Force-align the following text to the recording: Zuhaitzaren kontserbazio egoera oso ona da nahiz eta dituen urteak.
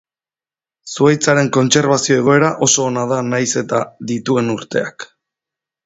Zuhaitzaren 0.93 1.51
kontserbazio 1.59 2.17
egoera 2.23 2.51
oso 2.69 2.87
ona 2.89 3.07
da 3.13 3.23
nahiz 3.29 3.49
eta 3.65 3.83
dituen 4.15 4.55
urteak. 4.59 5.11